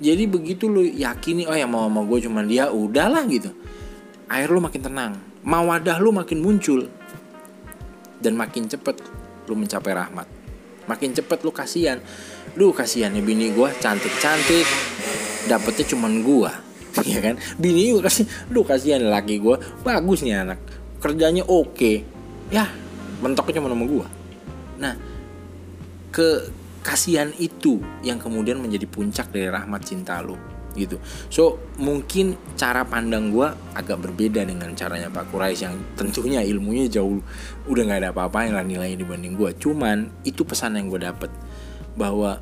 [0.00, 3.56] Jadi begitu lu yakini oh yang mau sama gue cuma dia udahlah gitu.
[4.28, 6.88] Air lu makin tenang mawadah lu makin muncul
[8.20, 9.00] dan makin cepet
[9.48, 10.26] lu mencapai rahmat.
[10.88, 11.98] Makin cepet lu kasihan.
[12.58, 14.66] Lu kasihan ya bini gue cantik cantik
[15.46, 16.50] dapetnya cuman gue
[17.12, 17.34] ya kan?
[17.56, 20.60] Bini gue kasih lu kasihan laki gue bagus nih anak.
[21.00, 21.92] Kerjanya oke.
[22.50, 22.66] Ya
[23.20, 24.06] mentoknya cuma sama gue
[24.80, 24.94] nah
[26.10, 26.48] ke
[26.80, 30.34] kasihan itu yang kemudian menjadi puncak dari rahmat cinta lu
[30.76, 31.00] gitu.
[31.32, 37.22] So mungkin cara pandang gue agak berbeda dengan caranya Pak Kurais yang tentunya ilmunya jauh
[37.66, 39.50] udah nggak ada apa-apa yang nilainya dibanding gue.
[39.58, 41.30] Cuman itu pesan yang gue dapet
[41.94, 42.38] bahwa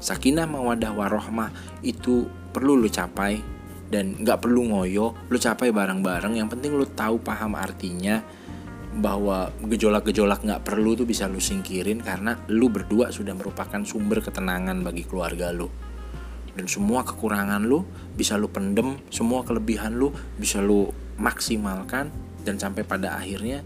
[0.00, 1.52] sakinah mawadah warohmah
[1.84, 7.18] itu perlu lo capai dan nggak perlu ngoyo lo capai bareng-bareng yang penting lo tahu
[7.20, 8.22] paham artinya
[8.90, 14.82] bahwa gejolak-gejolak nggak perlu tuh bisa lu singkirin karena lu berdua sudah merupakan sumber ketenangan
[14.82, 15.70] bagi keluarga lu
[16.54, 22.10] dan semua kekurangan lu bisa lu pendem semua kelebihan lu bisa lu maksimalkan
[22.42, 23.60] dan sampai pada akhirnya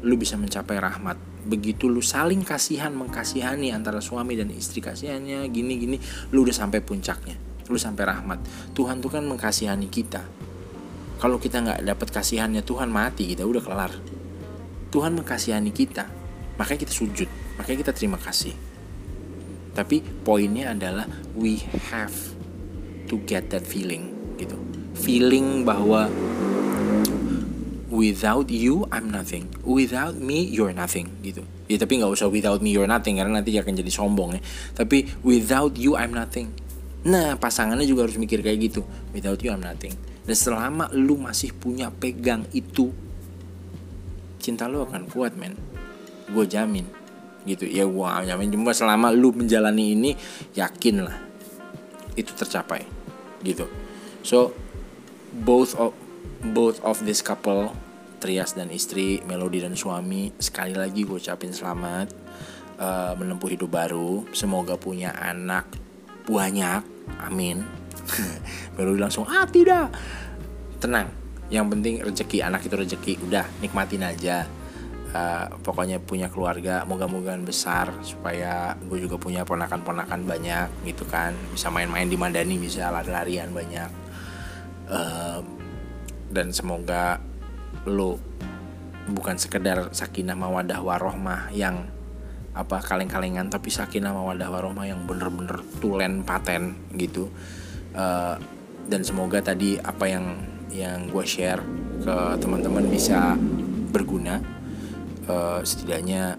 [0.00, 1.20] lu bisa mencapai rahmat.
[1.44, 5.96] Begitu lu saling kasihan mengkasihani antara suami dan istri kasihannya gini gini
[6.32, 7.36] lu udah sampai puncaknya.
[7.68, 8.40] Lu sampai rahmat.
[8.72, 10.24] Tuhan tuh kan mengkasihani kita.
[11.20, 13.92] Kalau kita nggak dapat kasihannya Tuhan mati kita udah kelar.
[14.88, 16.08] Tuhan mengkasihani kita.
[16.56, 17.28] Makanya kita sujud.
[17.60, 18.69] Makanya kita terima kasih
[19.80, 21.56] tapi poinnya adalah we
[21.88, 22.12] have
[23.08, 24.60] to get that feeling gitu.
[24.92, 26.12] Feeling bahwa
[27.88, 29.48] without you I'm nothing.
[29.64, 31.48] Without me you're nothing gitu.
[31.64, 34.40] Ya tapi nggak usah without me you're nothing karena nanti akan jadi sombong ya.
[34.76, 36.52] Tapi without you I'm nothing.
[37.08, 38.84] Nah pasangannya juga harus mikir kayak gitu.
[39.16, 39.96] Without you I'm nothing.
[40.28, 42.92] Dan selama lu masih punya pegang itu
[44.36, 45.56] cinta lu akan kuat men.
[46.28, 46.99] Gue jamin
[47.48, 47.64] gitu.
[47.68, 50.10] Ya gua nyamin cuma selama lu menjalani ini
[50.54, 51.16] yakin lah
[52.18, 52.84] itu tercapai
[53.44, 53.64] gitu.
[54.20, 54.52] So
[55.32, 55.96] both of
[56.40, 57.72] both of this couple
[58.20, 62.12] Trias dan istri Melody dan suami sekali lagi gue ucapin selamat
[62.76, 64.28] uh, menempuh hidup baru.
[64.36, 65.64] Semoga punya anak
[66.28, 66.84] banyak.
[67.24, 67.64] Amin.
[68.76, 69.88] Melody langsung ah tidak.
[70.84, 71.08] Tenang.
[71.48, 74.44] Yang penting rezeki anak itu rezeki udah nikmatin aja
[75.14, 81.34] uh, pokoknya punya keluarga moga-mogaan besar supaya gue juga punya ponakan-ponakan banyak gitu kan.
[81.52, 83.90] Bisa main-main di Mandani bisa lari-larian banyak.
[84.90, 85.40] Uh,
[86.30, 87.18] dan semoga
[87.86, 88.18] lo
[89.10, 91.90] bukan sekedar sakinah mawadah warohmah yang
[92.50, 97.30] apa kaleng-kalengan tapi sakinah mawadah warohmah yang bener-bener tulen paten gitu.
[97.90, 98.38] Uh,
[98.86, 100.26] dan semoga tadi apa yang
[100.70, 101.62] yang gue share
[102.02, 103.34] ke teman-teman bisa
[103.90, 104.59] berguna
[105.30, 106.34] uh, setidaknya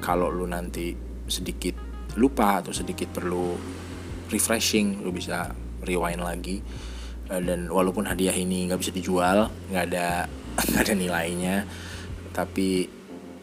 [0.00, 0.96] kalau lu nanti
[1.28, 1.76] sedikit
[2.16, 3.56] lupa atau sedikit perlu
[4.32, 5.52] refreshing lu bisa
[5.84, 6.64] rewind lagi.
[7.28, 10.26] Uh, dan walaupun hadiah ini nggak bisa dijual nggak ada
[10.68, 11.56] nggak ada nilainya
[12.32, 12.88] tapi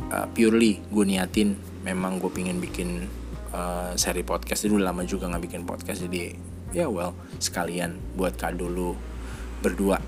[0.09, 1.53] uh, purely gue niatin
[1.85, 3.05] memang gue pingin bikin
[3.53, 4.65] uh, seri podcast.
[4.65, 6.33] Itu lama juga nggak bikin podcast jadi
[6.69, 8.97] ya well sekalian buat kado lu
[9.61, 10.01] berdua.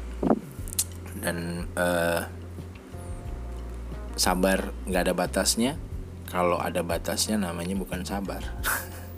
[1.22, 2.41] Dan uh,
[4.22, 5.82] sabar nggak ada batasnya.
[6.30, 8.46] Kalau ada batasnya namanya bukan sabar.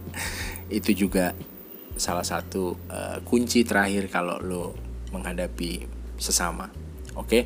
[0.80, 1.36] Itu juga
[2.00, 4.64] salah satu uh, kunci terakhir kalau lo
[5.12, 5.84] menghadapi
[6.16, 6.72] sesama.
[7.20, 7.28] Oke?
[7.28, 7.44] Okay?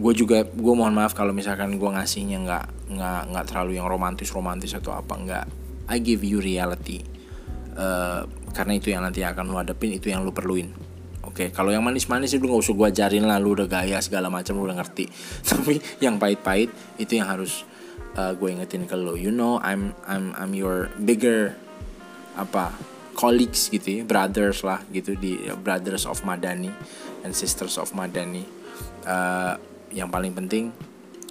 [0.00, 4.30] gue juga gue mohon maaf kalau misalkan gue ngasihnya nggak nggak nggak terlalu yang romantis
[4.32, 5.46] romantis atau apa nggak.
[5.90, 7.02] I give you reality.
[7.74, 10.89] Uh, karena itu yang nanti akan lo hadapin itu yang lo perluin
[11.40, 14.60] Oke, kalau yang manis-manis itu nggak usah gue ajarin lah, lu udah gaya segala macam,
[14.60, 15.08] lu udah ngerti.
[15.48, 16.68] Tapi yang pahit-pahit
[17.00, 17.64] itu yang harus
[18.20, 19.16] uh, gue ingetin ke lo.
[19.16, 21.56] You know, I'm I'm I'm your bigger
[22.36, 22.76] apa
[23.16, 26.68] colleagues gitu ya, brothers lah gitu di brothers of Madani
[27.24, 28.44] and sisters of Madani
[29.08, 29.56] uh,
[29.96, 30.76] yang paling penting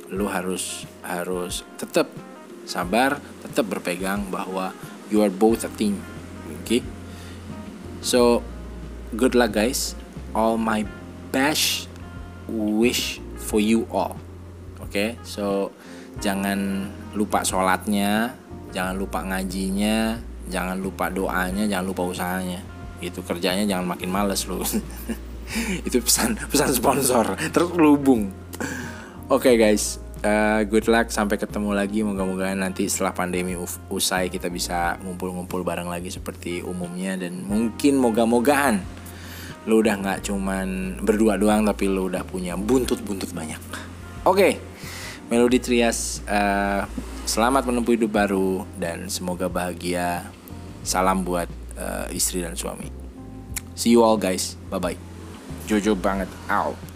[0.09, 2.09] lu harus harus tetap
[2.65, 4.73] sabar tetap berpegang bahwa
[5.13, 6.01] you are both a team
[6.49, 6.81] oke okay?
[8.01, 8.41] so
[9.13, 9.98] good luck guys
[10.33, 10.85] all my
[11.29, 11.89] best
[12.49, 14.17] wish for you all.
[14.79, 15.09] Oke okay?
[15.21, 15.69] so
[16.19, 18.35] jangan lupa sholatnya
[18.69, 22.61] jangan lupa ngajinya jangan lupa doanya jangan lupa usahanya.
[22.99, 24.59] Itu kerjanya jangan makin males lu.
[25.87, 27.37] Itu pesan pesan sponsor.
[27.53, 28.29] Terlubung
[29.29, 30.01] oke okay, guys.
[30.19, 31.07] Uh, good luck.
[31.15, 32.03] Sampai ketemu lagi.
[32.03, 33.55] Moga-moga nanti setelah pandemi
[33.87, 37.15] usai kita bisa ngumpul-ngumpul bareng lagi seperti umumnya.
[37.15, 38.98] Dan mungkin moga-mogaan
[39.67, 43.59] lo udah nggak cuman berdua doang tapi lo udah punya buntut-buntut banyak.
[44.23, 44.53] Oke okay.
[45.29, 46.89] Melodi Trias uh,
[47.27, 50.25] selamat menempuh hidup baru dan semoga bahagia.
[50.81, 52.89] Salam buat uh, istri dan suami.
[53.75, 54.55] See you all guys.
[54.71, 54.99] Bye bye
[55.69, 56.31] Jojo banget.
[56.49, 56.88] Out